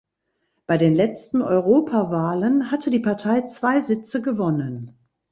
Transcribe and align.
Bei 0.65 0.79
den 0.79 0.95
letzten 0.95 1.43
Europawahlen 1.43 2.71
hatte 2.71 2.89
die 2.89 2.97
Partei 3.01 3.41
zwei 3.43 3.81
Sitze 3.81 4.23
gewonnen. 4.23 4.97